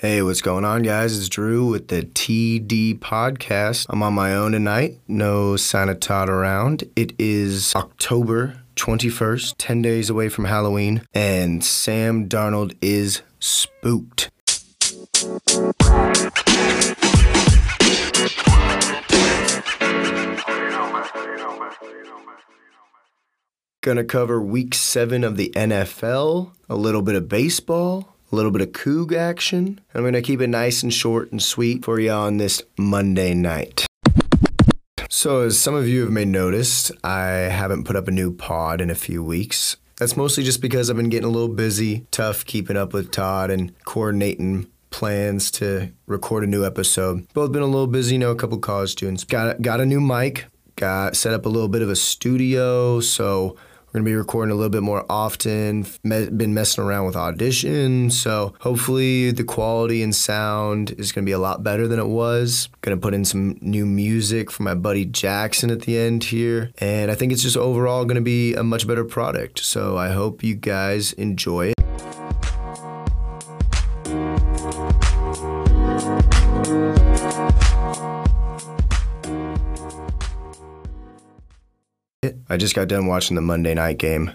[0.00, 1.18] Hey, what's going on, guys?
[1.18, 3.86] It's Drew with the TD podcast.
[3.90, 5.00] I'm on my own tonight.
[5.08, 6.84] No Santa Todd around.
[6.94, 14.30] It is October 21st, 10 days away from Halloween, and Sam Darnold is spooked.
[23.80, 28.62] Gonna cover week seven of the NFL, a little bit of baseball, a little bit
[28.62, 29.80] of Coug action.
[29.94, 33.86] I'm gonna keep it nice and short and sweet for you on this Monday night.
[35.08, 38.80] So, as some of you have may noticed, I haven't put up a new pod
[38.80, 39.76] in a few weeks.
[39.96, 43.50] That's mostly just because I've been getting a little busy, tough keeping up with Todd
[43.50, 47.26] and coordinating plans to record a new episode.
[47.34, 49.24] Both been a little busy, you know, a couple college students.
[49.24, 53.56] Got got a new mic, got set up a little bit of a studio, so
[53.88, 55.86] we're gonna be recording a little bit more often.
[56.04, 58.10] Me- been messing around with Audition.
[58.10, 62.68] so hopefully the quality and sound is gonna be a lot better than it was.
[62.82, 67.10] Gonna put in some new music for my buddy Jackson at the end here, and
[67.10, 69.64] I think it's just overall gonna be a much better product.
[69.64, 71.77] So I hope you guys enjoy it.
[82.58, 84.32] Just got done watching the Monday night game,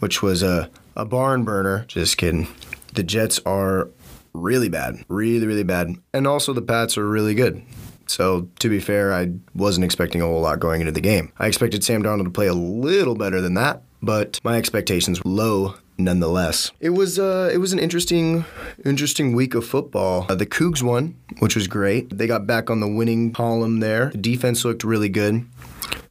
[0.00, 1.84] which was a, a barn burner.
[1.88, 2.48] Just kidding.
[2.94, 3.88] The Jets are
[4.32, 5.94] really bad, really, really bad.
[6.12, 7.62] And also the Pats are really good.
[8.08, 11.32] So, to be fair, I wasn't expecting a whole lot going into the game.
[11.38, 15.30] I expected Sam Darnold to play a little better than that, but my expectations were
[15.30, 16.70] low nonetheless.
[16.80, 18.44] It was uh, it was an interesting
[18.84, 20.26] interesting week of football.
[20.28, 22.16] Uh, the Cougs won, which was great.
[22.16, 24.10] They got back on the winning column there.
[24.10, 25.46] The defense looked really good.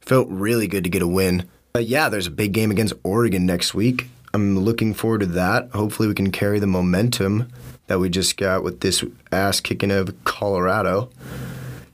[0.00, 1.48] Felt really good to get a win.
[1.76, 4.08] But yeah, there's a big game against Oregon next week.
[4.32, 5.68] I'm looking forward to that.
[5.72, 7.52] Hopefully, we can carry the momentum
[7.86, 11.10] that we just got with this ass kicking of Colorado.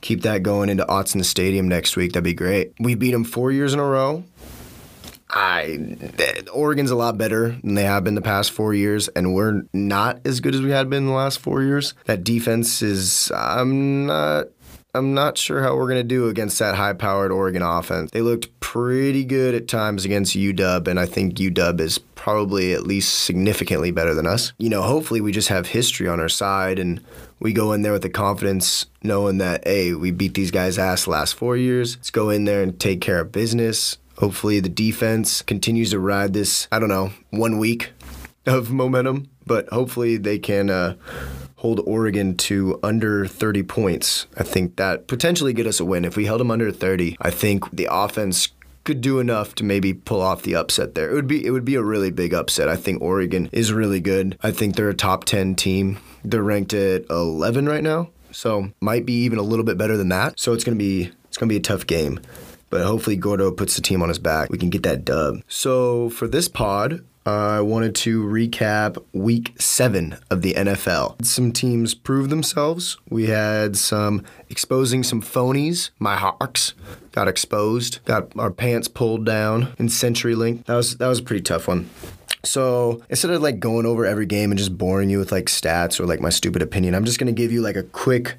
[0.00, 2.12] Keep that going into Autzen Stadium next week.
[2.12, 2.74] That'd be great.
[2.78, 4.22] We beat them four years in a row.
[5.28, 9.34] I eh, Oregon's a lot better than they have been the past four years, and
[9.34, 11.94] we're not as good as we had been the last four years.
[12.04, 14.46] That defense is I'm not
[14.94, 18.10] I'm not sure how we're going to do against that high powered Oregon offense.
[18.10, 22.86] They looked pretty good at times against UW, and I think UW is probably at
[22.86, 24.52] least significantly better than us.
[24.58, 27.00] You know, hopefully we just have history on our side and
[27.40, 31.04] we go in there with the confidence knowing that, hey, we beat these guys' ass
[31.04, 31.96] the last four years.
[31.96, 33.96] Let's go in there and take care of business.
[34.18, 37.92] Hopefully the defense continues to ride this, I don't know, one week
[38.44, 40.70] of momentum, but hopefully they can.
[40.70, 40.94] Uh,
[41.62, 44.26] hold Oregon to under 30 points.
[44.36, 46.04] I think that potentially get us a win.
[46.04, 48.48] If we held them under 30, I think the offense
[48.82, 51.08] could do enough to maybe pull off the upset there.
[51.08, 52.68] It would be it would be a really big upset.
[52.68, 54.36] I think Oregon is really good.
[54.42, 55.98] I think they're a top 10 team.
[56.24, 58.10] They're ranked at 11 right now.
[58.32, 60.40] So, might be even a little bit better than that.
[60.40, 62.18] So, it's going to be it's going to be a tough game.
[62.70, 64.48] But hopefully Gordo puts the team on his back.
[64.48, 65.42] We can get that dub.
[65.46, 71.24] So, for this pod, I wanted to recap week seven of the NFL.
[71.24, 72.96] Some teams proved themselves.
[73.08, 75.90] We had some exposing some phonies.
[76.00, 76.74] My Hawks
[77.12, 80.64] got exposed, got our pants pulled down in CenturyLink.
[80.66, 81.88] That was that was a pretty tough one.
[82.42, 86.00] So instead of like going over every game and just boring you with like stats
[86.00, 88.36] or like my stupid opinion, I'm just gonna give you like a quick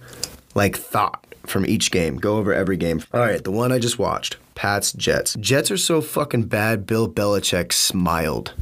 [0.55, 2.17] like thought from each game.
[2.17, 3.01] Go over every game.
[3.13, 4.37] All right, the one I just watched.
[4.55, 5.35] Pats Jets.
[5.39, 6.85] Jets are so fucking bad.
[6.85, 8.53] Bill Belichick smiled.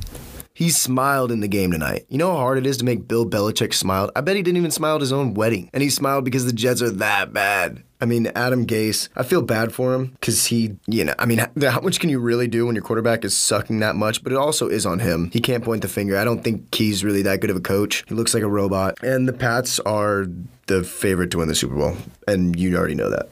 [0.54, 2.06] He smiled in the game tonight.
[2.10, 4.12] You know how hard it is to make Bill Belichick smile?
[4.16, 5.70] I bet he didn't even smile at his own wedding.
[5.74, 7.84] And he smiled because the Jets are that bad.
[8.02, 11.46] I mean, Adam Gase, I feel bad for him because he, you know, I mean,
[11.62, 14.24] how much can you really do when your quarterback is sucking that much?
[14.24, 15.30] But it also is on him.
[15.32, 16.18] He can't point the finger.
[16.18, 18.04] I don't think he's really that good of a coach.
[18.08, 18.98] He looks like a robot.
[19.04, 20.26] And the Pats are
[20.66, 21.96] the favorite to win the Super Bowl.
[22.28, 23.30] And you already know that.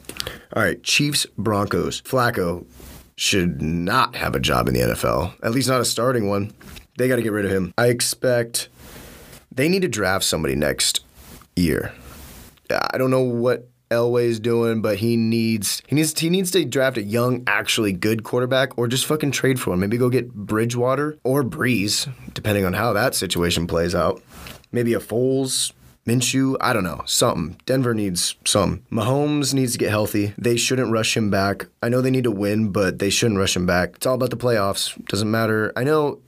[0.54, 2.00] All right, Chiefs, Broncos.
[2.02, 2.64] Flacco
[3.16, 6.52] should not have a job in the NFL, at least not a starting one.
[6.98, 7.72] They got to get rid of him.
[7.78, 8.68] I expect
[9.50, 11.00] they need to draft somebody next
[11.56, 11.92] year.
[12.70, 16.96] I don't know what Elway's doing, but he needs he needs he needs to draft
[16.96, 19.80] a young, actually good quarterback, or just fucking trade for him.
[19.80, 24.22] Maybe go get Bridgewater or Brees, depending on how that situation plays out.
[24.70, 25.72] Maybe a Foles,
[26.06, 27.56] Minshew, I don't know, something.
[27.66, 28.84] Denver needs some.
[28.92, 30.34] Mahomes needs to get healthy.
[30.38, 31.66] They shouldn't rush him back.
[31.82, 33.96] I know they need to win, but they shouldn't rush him back.
[33.96, 35.04] It's all about the playoffs.
[35.06, 35.72] Doesn't matter.
[35.74, 36.20] I know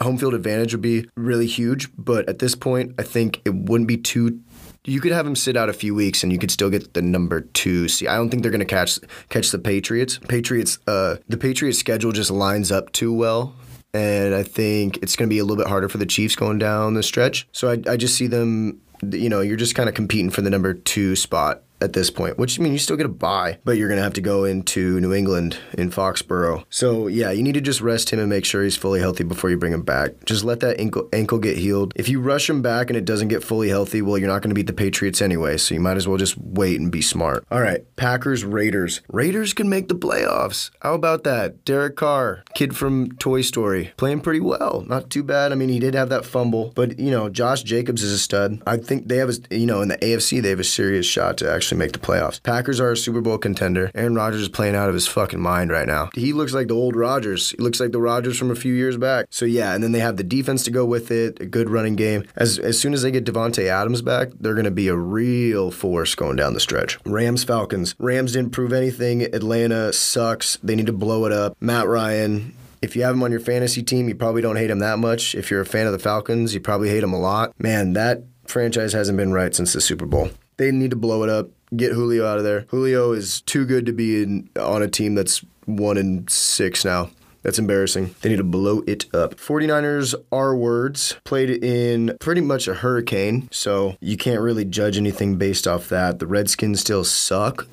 [0.00, 3.88] home field advantage would be really huge, but at this point, I think it wouldn't
[3.88, 4.40] be too
[4.86, 7.02] you could have him sit out a few weeks and you could still get the
[7.02, 8.08] number two seed.
[8.08, 8.98] I don't think they're going to catch
[9.28, 10.18] catch the Patriots.
[10.28, 13.54] Patriots, uh, the Patriots schedule just lines up too well.
[13.92, 16.58] And I think it's going to be a little bit harder for the Chiefs going
[16.58, 17.48] down the stretch.
[17.50, 18.80] So I, I just see them
[19.12, 22.38] you know, you're just kind of competing for the number two spot at this point,
[22.38, 24.44] which I mean, you still get a buy, but you're going to have to go
[24.44, 26.64] into New England in Foxborough.
[26.70, 29.50] So, yeah, you need to just rest him and make sure he's fully healthy before
[29.50, 30.24] you bring him back.
[30.24, 31.92] Just let that ankle, ankle get healed.
[31.96, 34.50] If you rush him back and it doesn't get fully healthy, well, you're not going
[34.50, 37.44] to beat the Patriots anyway, so you might as well just wait and be smart.
[37.50, 39.02] All right, Packers, Raiders.
[39.08, 40.70] Raiders can make the playoffs.
[40.80, 41.64] How about that?
[41.64, 44.84] Derek Carr, kid from Toy Story, playing pretty well.
[44.86, 45.52] Not too bad.
[45.52, 48.62] I mean, he did have that fumble, but, you know, Josh Jacobs is a stud.
[48.66, 51.36] I think they have, a, you know, in the AFC, they have a serious shot
[51.38, 52.42] to actually make the playoffs.
[52.42, 53.90] Packers are a Super Bowl contender.
[53.94, 56.10] Aaron Rodgers is playing out of his fucking mind right now.
[56.14, 57.50] He looks like the old Rodgers.
[57.50, 59.26] He looks like the Rodgers from a few years back.
[59.30, 61.96] So yeah, and then they have the defense to go with it, a good running
[61.96, 62.24] game.
[62.36, 65.70] As as soon as they get Davante Adams back, they're going to be a real
[65.70, 66.98] force going down the stretch.
[67.04, 67.94] Rams Falcons.
[67.98, 69.22] Rams didn't prove anything.
[69.22, 70.58] Atlanta sucks.
[70.62, 71.56] They need to blow it up.
[71.60, 74.78] Matt Ryan if you have him on your fantasy team, you probably don't hate him
[74.80, 75.34] that much.
[75.34, 77.52] If you're a fan of the Falcons, you probably hate him a lot.
[77.58, 80.30] Man, that franchise hasn't been right since the Super Bowl.
[80.56, 82.66] They need to blow it up get Julio out of there.
[82.68, 87.10] Julio is too good to be in, on a team that's one and six now.
[87.42, 88.12] That's embarrassing.
[88.22, 89.36] They need to blow it up.
[89.36, 95.36] 49ers are words played in pretty much a hurricane, so you can't really judge anything
[95.36, 96.18] based off that.
[96.18, 97.68] The Redskins still suck.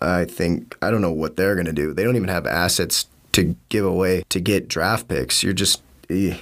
[0.00, 1.92] I think I don't know what they're going to do.
[1.92, 5.42] They don't even have assets to give away to get draft picks.
[5.42, 5.82] You're just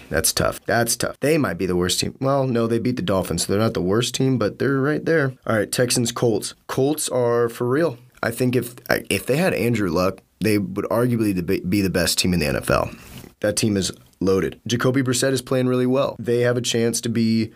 [0.09, 0.61] that's tough.
[0.67, 1.19] That's tough.
[1.21, 2.17] They might be the worst team.
[2.21, 3.47] Well, no, they beat the Dolphins.
[3.47, 5.35] So they're not the worst team, but they're right there.
[5.47, 6.55] All right, Texans, Colts.
[6.67, 7.99] Colts are for real.
[8.23, 12.35] I think if if they had Andrew Luck, they would arguably be the best team
[12.35, 12.99] in the NFL.
[13.41, 14.61] That team is loaded.
[14.67, 16.17] Jacoby Brissett is playing really well.
[16.19, 17.53] They have a chance to be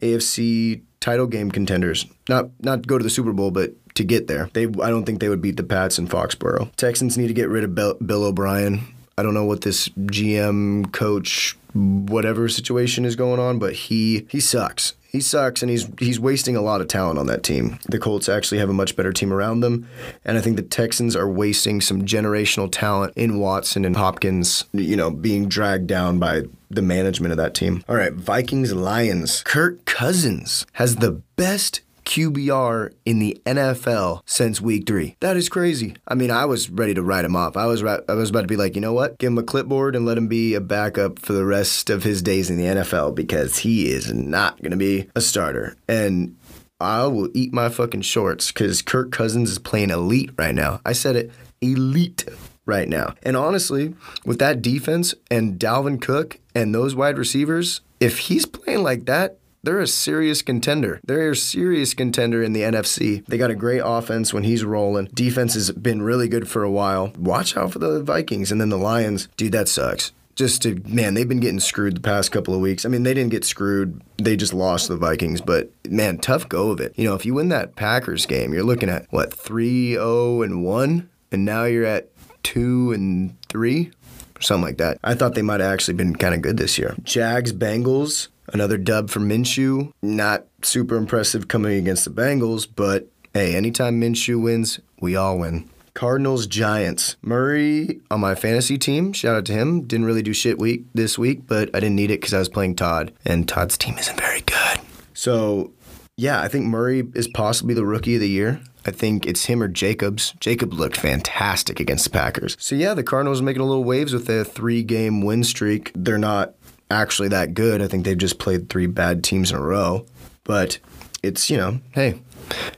[0.00, 2.06] AFC title game contenders.
[2.28, 4.50] Not not go to the Super Bowl, but to get there.
[4.52, 6.74] They I don't think they would beat the Pats in Foxborough.
[6.76, 8.80] Texans need to get rid of Bill O'Brien.
[9.18, 14.40] I don't know what this GM coach whatever situation is going on, but he he
[14.40, 14.94] sucks.
[15.08, 17.78] He sucks and he's he's wasting a lot of talent on that team.
[17.88, 19.88] The Colts actually have a much better team around them,
[20.24, 24.96] and I think the Texans are wasting some generational talent in Watson and Hopkins, you
[24.96, 27.82] know, being dragged down by the management of that team.
[27.88, 29.42] All right, Vikings Lions.
[29.44, 35.16] Kirk Cousins has the best QBR in the NFL since week three.
[35.20, 35.96] That is crazy.
[36.08, 37.56] I mean, I was ready to write him off.
[37.56, 39.18] I was I was about to be like, you know what?
[39.18, 42.22] Give him a clipboard and let him be a backup for the rest of his
[42.22, 45.76] days in the NFL because he is not going to be a starter.
[45.88, 46.36] And
[46.80, 50.80] I will eat my fucking shorts because Kirk Cousins is playing elite right now.
[50.84, 52.24] I said it, elite
[52.66, 53.14] right now.
[53.22, 53.94] And honestly,
[54.24, 59.38] with that defense and Dalvin Cook and those wide receivers, if he's playing like that,
[59.66, 61.00] they're a serious contender.
[61.04, 63.26] They're a serious contender in the NFC.
[63.26, 65.06] They got a great offense when he's rolling.
[65.12, 67.12] Defense has been really good for a while.
[67.18, 69.28] Watch out for the Vikings and then the Lions.
[69.36, 72.84] Dude, that sucks just to man, they've been getting screwed the past couple of weeks.
[72.84, 75.40] I mean, they didn't get screwed; they just lost the Vikings.
[75.40, 76.92] But man, tough go of it.
[76.96, 80.42] You know, if you win that Packers game, you're looking at what three zero oh
[80.42, 82.10] and one, and now you're at
[82.42, 83.90] two and three,
[84.38, 84.98] something like that.
[85.02, 86.94] I thought they might have actually been kind of good this year.
[87.02, 88.28] Jags Bengals.
[88.52, 89.92] Another dub for Minshew.
[90.02, 95.68] Not super impressive coming against the Bengals, but hey, anytime Minshew wins, we all win.
[95.94, 97.16] Cardinals Giants.
[97.22, 99.82] Murray on my fantasy team, shout out to him.
[99.82, 102.50] Didn't really do shit week this week, but I didn't need it because I was
[102.50, 104.80] playing Todd, and Todd's team isn't very good.
[105.14, 105.72] So,
[106.18, 108.60] yeah, I think Murray is possibly the rookie of the year.
[108.84, 110.32] I think it's him or Jacobs.
[110.38, 112.56] Jacob looked fantastic against the Packers.
[112.60, 115.90] So yeah, the Cardinals making a little waves with their three-game win streak.
[115.96, 116.54] They're not
[116.90, 117.82] actually that good.
[117.82, 120.06] I think they've just played three bad teams in a row.
[120.44, 120.78] But
[121.22, 122.20] it's, you know, hey,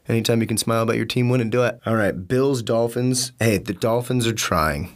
[0.09, 1.81] anytime you can smile about your team winning, do it.
[1.85, 3.33] All right, Bills, Dolphins.
[3.39, 4.95] Hey, the Dolphins are trying.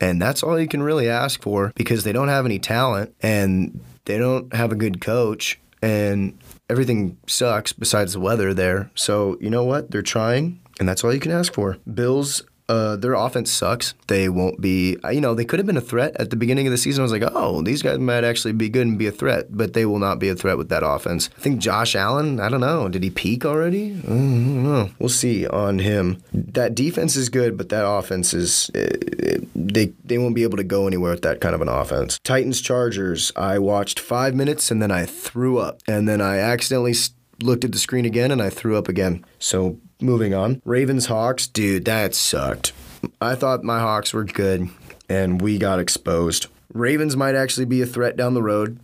[0.00, 3.80] And that's all you can really ask for because they don't have any talent and
[4.04, 6.38] they don't have a good coach and
[6.68, 8.90] everything sucks besides the weather there.
[8.94, 9.90] So, you know what?
[9.92, 11.78] They're trying and that's all you can ask for.
[11.92, 12.42] Bills
[12.72, 13.92] uh, their offense sucks.
[14.06, 16.70] They won't be, you know, they could have been a threat at the beginning of
[16.70, 17.02] the season.
[17.02, 19.74] I was like, oh, these guys might actually be good and be a threat, but
[19.74, 21.28] they will not be a threat with that offense.
[21.36, 23.92] I think Josh Allen, I don't know, did he peak already?
[23.92, 24.90] I don't know.
[24.98, 26.22] We'll see on him.
[26.32, 30.64] That defense is good, but that offense is, uh, they, they won't be able to
[30.64, 32.18] go anywhere with that kind of an offense.
[32.24, 35.82] Titans Chargers, I watched five minutes and then I threw up.
[35.86, 36.94] And then I accidentally
[37.42, 39.26] looked at the screen again and I threw up again.
[39.38, 40.60] So moving on.
[40.64, 42.72] Ravens Hawks, dude, that sucked.
[43.20, 44.68] I thought my Hawks were good
[45.08, 46.46] and we got exposed.
[46.72, 48.78] Ravens might actually be a threat down the road.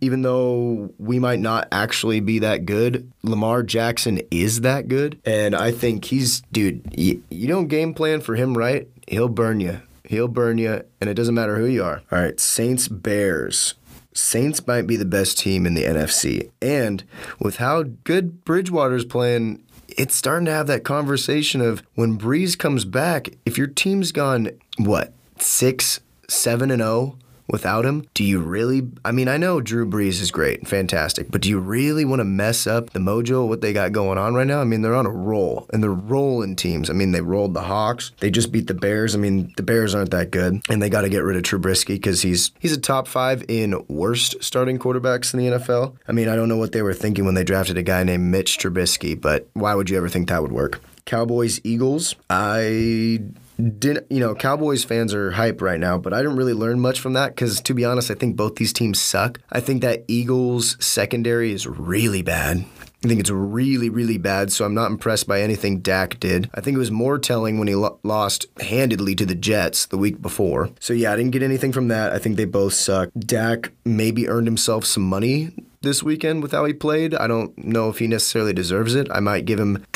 [0.00, 5.20] Even though we might not actually be that good, Lamar Jackson is that good.
[5.26, 9.82] And I think he's, dude, you, don't game plan for him right, he'll burn you.
[10.04, 12.02] He'll burn you, and it doesn't matter who you are.
[12.10, 13.74] All right, Saints Bears.
[14.12, 16.50] Saints might be the best team in the NFC.
[16.60, 17.04] And
[17.38, 19.62] with how good Bridgewater's playing,
[19.96, 24.50] it's starting to have that conversation of when Brees comes back, if your team's gone,
[24.78, 27.16] what, six, seven and oh
[27.50, 28.88] without him, do you really?
[29.04, 32.24] I mean, I know Drew Brees is great, fantastic, but do you really want to
[32.24, 34.60] mess up the mojo what they got going on right now?
[34.60, 36.90] I mean, they're on a roll and they're rolling teams.
[36.90, 39.14] I mean, they rolled the Hawks, they just beat the Bears.
[39.14, 41.94] I mean, the Bears aren't that good, and they got to get rid of Trubisky
[41.94, 45.96] because he's he's a top five in worst starting quarterbacks in the NFL.
[46.08, 48.30] I mean, I don't know what they were thinking when they drafted a guy named
[48.30, 50.80] Mitch Trubisky, but why would you ever think that would work?
[51.04, 52.14] Cowboys, Eagles.
[52.28, 53.20] I
[53.60, 57.00] didn't you know Cowboys fans are hype right now, but I didn't really learn much
[57.00, 59.40] from that because to be honest, I think both these teams suck.
[59.50, 62.64] I think that Eagles secondary is really bad.
[63.02, 66.50] I think it's really, really bad, so I'm not impressed by anything Dak did.
[66.54, 69.96] I think it was more telling when he lo- lost handedly to the Jets the
[69.96, 70.68] week before.
[70.80, 72.12] So, yeah, I didn't get anything from that.
[72.12, 73.08] I think they both suck.
[73.18, 75.48] Dak maybe earned himself some money
[75.80, 77.14] this weekend with how he played.
[77.14, 79.08] I don't know if he necessarily deserves it.
[79.10, 79.86] I might give him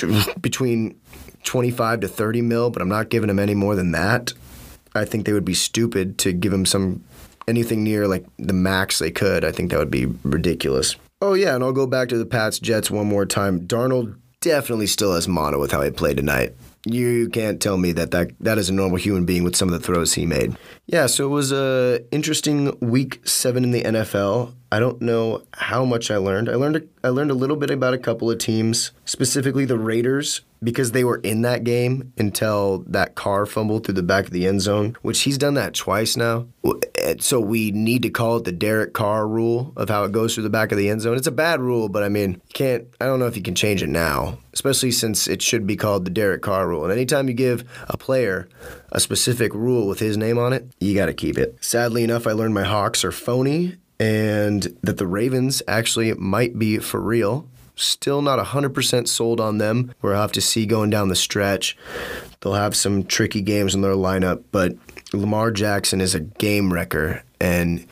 [0.41, 0.99] between
[1.45, 4.33] 25 to 30 mil, but I'm not giving him any more than that.
[4.95, 7.05] I think they would be stupid to give him some
[7.47, 9.45] anything near like the max they could.
[9.45, 10.97] I think that would be ridiculous.
[11.21, 13.67] Oh yeah, and I'll go back to the Pats Jets one more time.
[13.67, 16.55] Darnold definitely still has mono with how he played tonight.
[16.87, 19.73] You can't tell me that, that that is a normal human being with some of
[19.73, 20.57] the throws he made.
[20.87, 24.55] Yeah, so it was a interesting week seven in the NFL.
[24.71, 26.49] I don't know how much I learned.
[26.49, 29.79] I learned a, I learned a little bit about a couple of teams, specifically the
[29.79, 34.31] Raiders, because they were in that game until that Carr fumbled through the back of
[34.33, 36.49] the end zone, which he's done that twice now.
[37.21, 40.45] So we need to call it the Derek Carr rule of how it goes through
[40.45, 41.17] the back of the end zone.
[41.17, 42.87] It's a bad rule, but I mean, you can't.
[43.01, 46.05] I don't know if you can change it now, especially since it should be called
[46.05, 46.85] the Derek Carr rule.
[46.85, 48.49] And anytime you give a player
[48.93, 51.57] a specific rule with his name on it, you got to keep it.
[51.63, 56.79] Sadly enough, I learned my Hawks are phony and that the Ravens actually might be
[56.79, 57.49] for real.
[57.77, 59.93] Still not 100% sold on them.
[60.01, 61.77] We'll have to see going down the stretch.
[62.41, 64.77] They'll have some tricky games in their lineup, but
[65.13, 67.87] Lamar Jackson is a game wrecker, and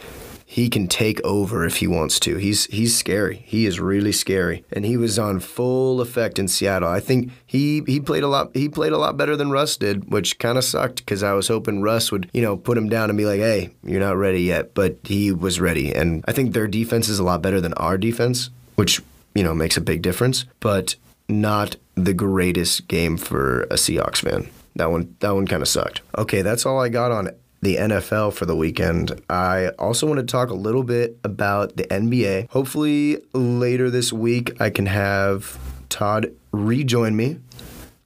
[0.52, 2.36] he can take over if he wants to.
[2.36, 3.42] He's he's scary.
[3.46, 6.90] He is really scary, and he was on full effect in Seattle.
[6.90, 8.50] I think he he played a lot.
[8.52, 11.48] He played a lot better than Russ did, which kind of sucked because I was
[11.48, 14.42] hoping Russ would you know put him down and be like, "Hey, you're not ready
[14.42, 17.72] yet," but he was ready, and I think their defense is a lot better than
[17.74, 19.00] our defense, which
[19.34, 20.96] you know makes a big difference, but
[21.30, 24.50] not the greatest game for a Seahawks fan.
[24.76, 26.02] That one that one kind of sucked.
[26.16, 29.22] Okay, that's all I got on the NFL for the weekend.
[29.30, 32.50] I also want to talk a little bit about the NBA.
[32.50, 37.38] Hopefully, later this week, I can have Todd rejoin me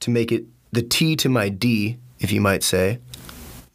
[0.01, 2.99] to make it the T to my D, if you might say.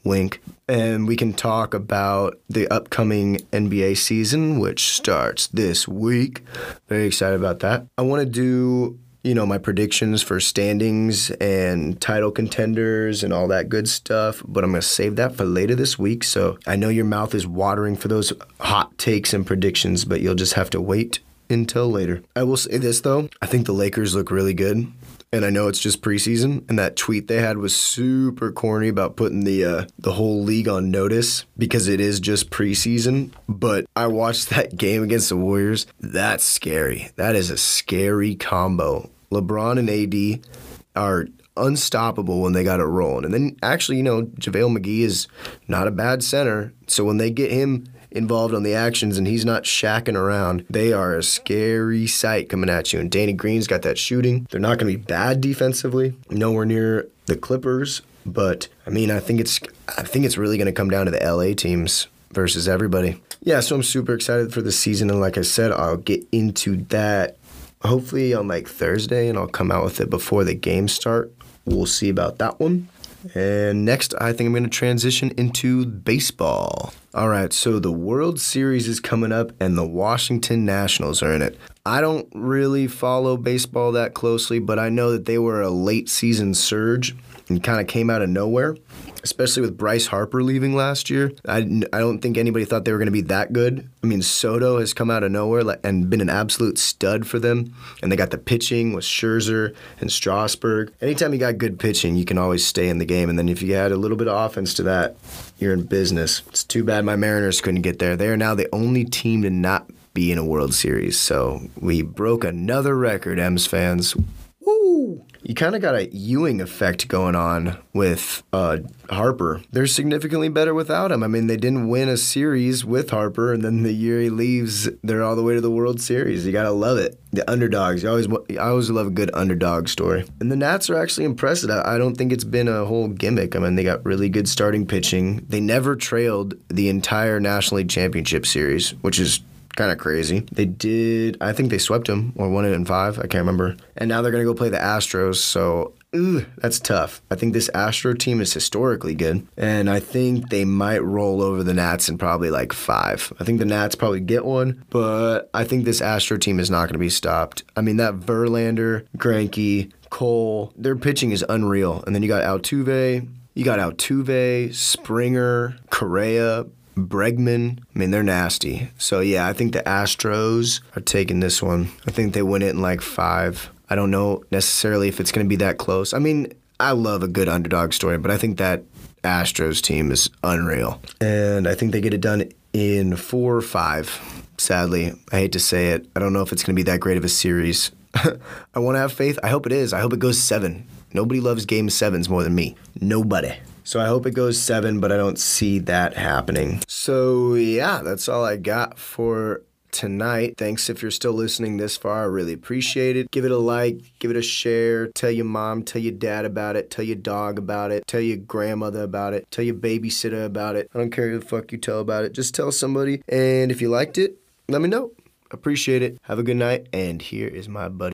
[0.04, 0.40] Wink.
[0.68, 6.42] And we can talk about the upcoming NBA season, which starts this week.
[6.88, 7.86] Very excited about that.
[7.98, 13.46] I want to do you know, my predictions for standings and title contenders and all
[13.48, 16.24] that good stuff, but I'm going to save that for later this week.
[16.24, 20.34] So I know your mouth is watering for those hot takes and predictions, but you'll
[20.34, 22.22] just have to wait until later.
[22.34, 24.90] I will say this though, I think the Lakers look really good.
[25.34, 29.16] And I know it's just preseason, and that tweet they had was super corny about
[29.16, 33.32] putting the uh, the whole league on notice because it is just preseason.
[33.48, 35.86] But I watched that game against the Warriors.
[36.00, 37.08] That's scary.
[37.16, 39.08] That is a scary combo.
[39.30, 40.46] LeBron and AD
[40.94, 43.24] are unstoppable when they got it rolling.
[43.24, 45.28] And then actually, you know, JaVale McGee is
[45.68, 46.72] not a bad center.
[46.86, 50.92] So when they get him involved on the actions and he's not shacking around, they
[50.92, 53.00] are a scary sight coming at you.
[53.00, 54.46] And Danny Green's got that shooting.
[54.50, 58.02] They're not going to be bad defensively, nowhere near the Clippers.
[58.24, 59.60] But I mean, I think it's
[59.96, 63.20] I think it's really going to come down to the LA teams versus everybody.
[63.42, 66.76] Yeah, so I'm super excited for the season, and like I said, I'll get into
[66.86, 67.36] that
[67.82, 71.32] hopefully on like Thursday, and I'll come out with it before the games start.
[71.64, 72.88] We'll see about that one.
[73.34, 76.92] And next, I think I'm going to transition into baseball.
[77.14, 81.42] All right, so the World Series is coming up, and the Washington Nationals are in
[81.42, 81.58] it.
[81.84, 86.08] I don't really follow baseball that closely, but I know that they were a late
[86.08, 87.14] season surge
[87.48, 88.76] and kind of came out of nowhere
[89.22, 91.32] especially with Bryce Harper leaving last year.
[91.46, 91.58] I,
[91.92, 93.88] I don't think anybody thought they were going to be that good.
[94.02, 97.74] I mean, Soto has come out of nowhere and been an absolute stud for them.
[98.02, 100.92] And they got the pitching with Scherzer and Strasburg.
[101.00, 103.30] Anytime you got good pitching, you can always stay in the game.
[103.30, 105.16] And then if you add a little bit of offense to that,
[105.58, 106.42] you're in business.
[106.48, 108.16] It's too bad my Mariners couldn't get there.
[108.16, 111.18] They are now the only team to not be in a World Series.
[111.18, 114.16] So we broke another record, M's fans.
[114.60, 115.24] Woo!
[115.42, 118.78] You kind of got a Ewing effect going on with uh,
[119.10, 119.60] Harper.
[119.72, 121.22] They're significantly better without him.
[121.22, 124.88] I mean, they didn't win a series with Harper, and then the year he leaves,
[125.02, 126.46] they're all the way to the World Series.
[126.46, 127.18] You gotta love it.
[127.32, 128.02] The underdogs.
[128.02, 130.24] You always, I always love a good underdog story.
[130.40, 131.70] And the Nats are actually impressive.
[131.70, 133.56] I don't think it's been a whole gimmick.
[133.56, 135.44] I mean, they got really good starting pitching.
[135.48, 139.40] They never trailed the entire National League Championship Series, which is
[139.76, 140.40] kind of crazy.
[140.52, 143.18] They did, I think they swept them or won it in five.
[143.18, 143.76] I can't remember.
[143.96, 145.36] And now they're going to go play the Astros.
[145.36, 147.22] So, ooh, that's tough.
[147.30, 149.46] I think this Astro team is historically good.
[149.56, 153.32] And I think they might roll over the Nats in probably like five.
[153.40, 156.86] I think the Nats probably get one, but I think this Astro team is not
[156.86, 157.64] going to be stopped.
[157.76, 162.04] I mean, that Verlander, Greinke, Cole, their pitching is unreal.
[162.06, 163.28] And then you got Altuve.
[163.54, 167.78] You got Altuve, Springer, Correa, Bregman.
[167.94, 168.90] I mean, they're nasty.
[168.98, 171.90] So, yeah, I think the Astros are taking this one.
[172.06, 173.70] I think they win it in like five.
[173.88, 176.14] I don't know necessarily if it's going to be that close.
[176.14, 178.82] I mean, I love a good underdog story, but I think that
[179.22, 181.00] Astros team is unreal.
[181.20, 184.20] And I think they get it done in four or five.
[184.58, 186.08] Sadly, I hate to say it.
[186.16, 187.92] I don't know if it's going to be that great of a series.
[188.14, 189.38] I want to have faith.
[189.42, 189.92] I hope it is.
[189.92, 190.86] I hope it goes seven.
[191.14, 192.76] Nobody loves game sevens more than me.
[193.00, 193.54] Nobody.
[193.84, 196.82] So I hope it goes seven, but I don't see that happening.
[196.88, 199.62] So yeah, that's all I got for
[199.92, 200.54] tonight.
[200.56, 202.22] Thanks if you're still listening this far.
[202.22, 203.30] I really appreciate it.
[203.30, 205.08] Give it a like, give it a share.
[205.08, 206.90] Tell your mom, tell your dad about it.
[206.90, 208.06] Tell your dog about it.
[208.06, 209.48] Tell your grandmother about it.
[209.50, 210.90] Tell your babysitter about it.
[210.94, 212.32] I don't care who the fuck you tell about it.
[212.32, 213.22] Just tell somebody.
[213.28, 215.12] And if you liked it, let me know.
[215.50, 216.18] Appreciate it.
[216.22, 216.88] Have a good night.
[216.92, 218.10] And here is my buddy.